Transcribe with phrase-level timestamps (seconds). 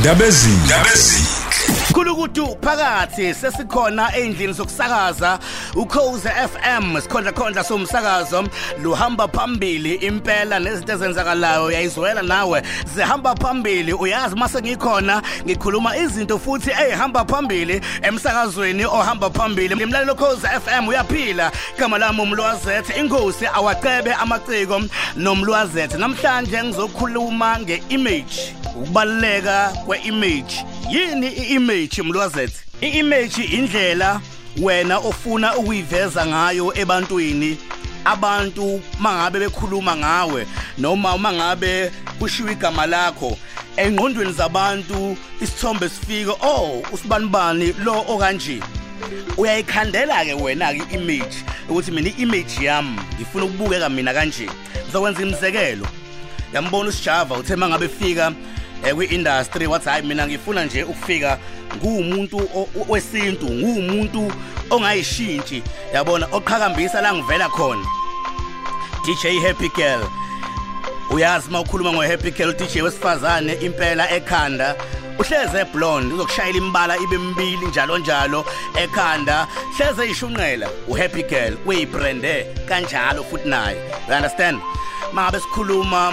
[0.00, 0.48] Ndabezi.
[0.48, 1.24] Ndabezi.
[1.92, 5.38] Khulukudu phakathi sesikhona endlini sokusakaza
[5.74, 8.44] ukhoze FM sikhondla khondla somsakazo.
[8.82, 12.62] Luhamba phambili impela nezinto ezenzakalayo yayizwela nawe.
[12.94, 19.82] Zihamba phambili uyazi mase ngikhona ngikhuluma izinto futhi ezihamba phambili emsakazweni ohamba phambili.
[19.82, 21.52] Imlalelo khoze FM uyaphila.
[21.76, 24.82] Igama lami umlwazethe ingosi awacebe amaciko.
[25.16, 28.54] Nomlwazethe namhlanje ngizokhuluma ngeimage.
[28.76, 30.64] Ukubaleka kweimage.
[30.90, 34.20] Yini iimage mlwazethe iimage indlela
[34.62, 37.56] wena ofuna ukuyiveza ngayo ebantwini
[38.04, 40.46] abantu mangabe bekhuluma ngawe
[40.78, 43.36] noma mangabe kushiwo igama lakho.
[43.76, 48.60] Engqondweni zabantu isithombe sifike oh usibanibani lo okanje.
[49.36, 51.36] Uyayikhandela ke wena ke image
[51.68, 54.50] ukuthi mina iimage yami ngifuna ukubukeka mina kanje.
[54.84, 55.86] Ngizokwenza imizekelo.
[56.52, 58.32] Yambona usijava uthe mangabe fika
[58.94, 61.38] kwi-industry wathi hayi mina ngifuna nje ukufika
[61.76, 62.50] nguwumuntu
[62.88, 64.32] wesintu nguwumuntu
[64.70, 65.62] ongayishintshi
[65.94, 67.84] yabona oqhakambisa la ngivela khona.
[69.04, 70.04] DJ Happy Girl.
[71.10, 74.76] Uyazi uma ukhuluma ngo-happy girl DJ wesifazane impela ekhanda.
[75.18, 78.44] Uhleze blonde uzokushayela imbala ibe mbili njalo njalo
[78.76, 79.46] ekhanda.
[79.76, 83.76] Hleze ishunqela uhappy girl uyibrande kanjalo futhi naye.
[84.08, 84.60] You understand?
[85.12, 86.12] Mangabe sikhuluma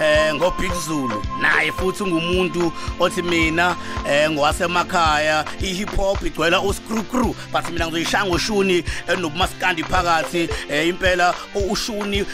[0.00, 1.22] eh ngo Big Zulu.
[1.40, 3.76] Naye futhi ungumuntu othi mina
[4.08, 10.88] eh ngowasemakhaya i hip hop igcwela uscrew crew but mina ngizoyishaya ngoshuni enobumaskandi phakathi eh
[10.88, 11.34] impela
[11.70, 12.24] ushuni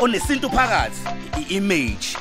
[0.00, 1.00] onesintu phakathi.
[1.48, 2.16] Image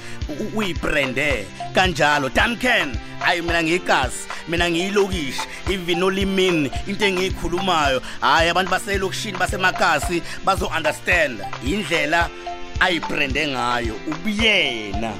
[0.55, 2.29] uyibrande kanjalo.
[2.29, 10.67] Duncan hayi mina ngiyigazi mina ngiyilokishi even olimini into engiyikhulumayo hayi abantu baselokishini basemakhasi bazo
[10.77, 12.29] understand indlela
[12.79, 15.13] ayibrande ngayo ubuyena.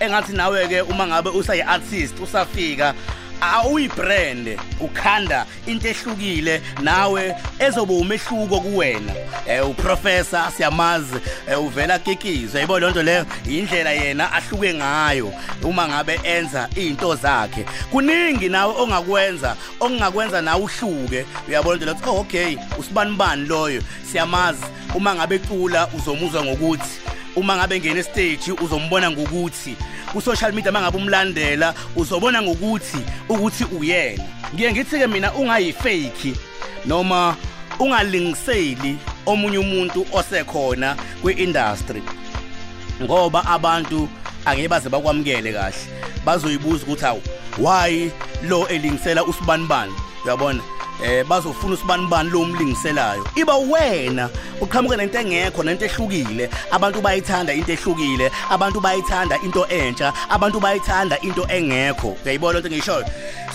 [0.00, 2.94] Engathi nawe ke uma ngabe usayi artist usafika
[3.40, 9.12] awuyibrand ukhanda into ehlukile nawe ezobe umehluko kuwena.
[9.48, 11.14] Eh uprofessor siyamazi
[11.60, 15.32] uvela kikizwe yabo lonto leyo indlela yena ahluke ngayo
[15.62, 17.64] uma ngabe enza izinto zakhe.
[17.90, 21.26] Kuningi nawe ongakwenza ongakwenza nawe uhluke.
[21.48, 22.56] Uyabona lonto oh okay.
[22.78, 23.82] Usibani bani loyo?
[24.12, 24.64] Siyamazi
[24.94, 27.00] uma ngabe cula uzomuzwa ngokuthi
[27.36, 29.76] uma ngabe ngene stage uzombona ngokuthi
[30.12, 32.98] ku social media mangabe umlandela uzobona ngokuthi
[33.28, 34.24] ukuthi uyena.
[34.54, 36.34] Ngiye ngithi ke mina ungayi fake
[36.86, 37.36] noma
[37.78, 42.02] ungalingiseli omunye umuntu osekhona kwi-industry
[43.02, 44.08] ngoba abantu
[44.44, 45.74] angeke baze bakwamukele kahle.
[46.24, 47.22] Bazoyibuza ukuthi awu
[47.58, 48.10] why
[48.42, 49.92] lo elingisela usibanibani
[50.24, 50.79] uyabona?
[51.04, 54.28] Eh bazofuna usibanibani lo umlingiselayo iba wena
[54.60, 56.50] uqhamuke nento engekho nento ehlukile.
[56.70, 62.16] Abantu bayithanda into ehlukile abantu bayithanda into entsha abantu bayithanda into engekho.
[62.24, 63.04] Uyayibona into ngishoyo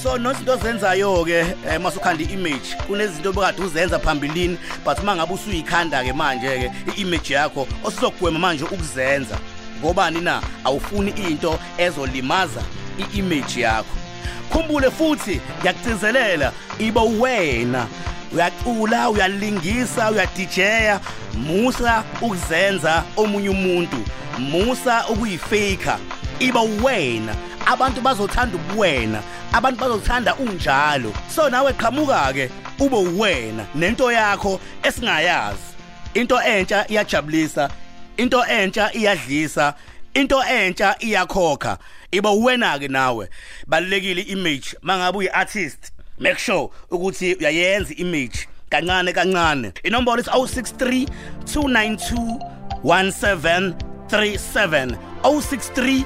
[0.03, 6.47] so nozinto ozenzayo ke masukhanda i-image kunezinto obekade uzenza phambilini but mangabe usuyikhanda ke manje
[6.47, 9.37] ke i-image yakho osizogwema manje ukuzenza
[9.79, 10.41] ngobani na?
[10.63, 12.61] Awufuni into ezolimaza
[12.99, 14.04] i-image yakho.
[14.49, 17.87] Khumbule futhi ngiyakugcizelela iba wena
[18.33, 20.99] uyacula uyalingisa uyadijeya
[21.37, 23.97] musa ukuzenza omunye umuntu.
[24.39, 25.99] Musa ukuyifaka
[26.39, 27.35] iba wena
[27.65, 29.21] abantu bazothanda ubuwena.
[29.53, 31.13] Abantu bazothanda unjalo.
[31.35, 32.49] So nawe qhamuka ke
[32.79, 35.75] ube wena nento yakho esingayazi.
[36.13, 37.69] Into entsha iyajabulisa.
[38.17, 39.73] Into entsha iyadlisa.
[40.15, 41.77] Into entsha iyakhokha.
[42.11, 43.29] Iba wena ke nawe.
[43.67, 49.73] Balekile image mangabe uyi artist make sure ukuthi uyayenza image kancane kancane.
[49.83, 51.05] Inombolo is 063
[51.45, 52.39] 292
[52.83, 56.05] 1737 063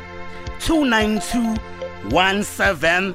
[0.59, 1.57] 292
[2.09, 3.13] 17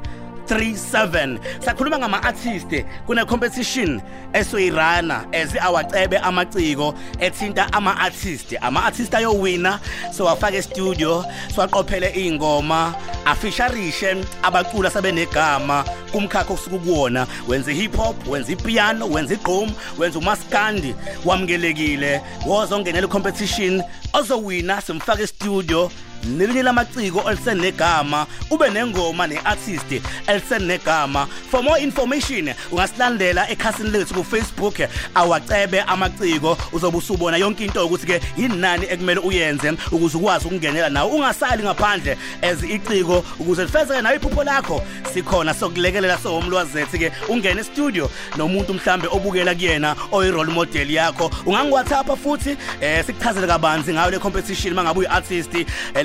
[0.49, 4.00] 37 sakhuluma ngama artist kune competition
[4.32, 9.81] esoyirana ezi awacebe amaciko ethinta ama artist ama artist ayowina
[10.16, 11.25] so wafaka e-studio
[11.55, 12.94] so waqophele izingoma
[13.25, 17.26] afisharishe abacula sabenegama kumkhakha osuku kuwona.
[17.49, 20.94] Wenza hip hop wenza ipiano wenza igqom wenza umaskandi.
[21.25, 23.82] Wamkelekile wozongenela competition
[24.12, 25.91] ozowina simfaka e-studio
[26.25, 31.26] nelinye lamaciko elisenegama ube nengoma neartist elisenegama.
[31.26, 36.59] For more information ungasilandela ekhasini lethu ku Facebook awacebe amaciko.
[36.73, 41.11] Uzobe usubona yonke into ukuthi ke yinani ekumele uyenze ukuze ukwazi ukungenela nawe.
[41.11, 44.82] Ungasali ngaphandle as iciko ukuze lifezeke nawe iphupho lakho.
[45.15, 51.31] Sikhona sokulekelela sohomlwazethi ke ungene e-studio nomuntu mhlambe obukela kuyena oyi role model yakho.
[51.47, 55.55] Ungangiwhatsapp futhi eh sikuchazele kabanzi ngayo le competition mangabe uyi artist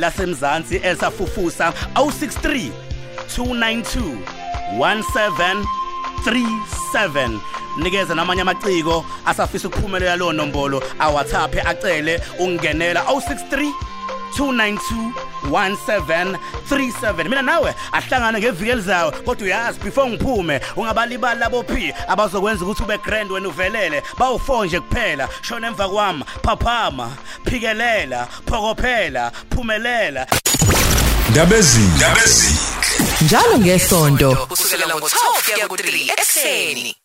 [0.09, 2.69] lasemzansi esafufusa 063
[3.37, 4.17] 292
[4.77, 7.39] 1737
[7.77, 13.71] nikeza namanye amaciko asafisa ukuphumelela lo nombolo awathaphe acele ungenela 063
[14.37, 15.11] 292
[15.49, 22.83] 1737 mina nawe ahlangane ngeviki elizayo kodwa uyazi before ngiphume ungabalibali labo phi abazokwenza ukuthi
[22.83, 25.29] ube grand wena uvelele bawu4 nje kuphela.
[25.41, 27.11] Shona emva kwami phaphama.
[27.45, 30.27] Phikelela phokophela phumelela
[31.29, 31.87] Ndabezini.
[31.97, 32.57] Ndabezini.
[33.21, 36.95] njalo ngesonto kusukela ngo-12 kuya ku-3 ekuseni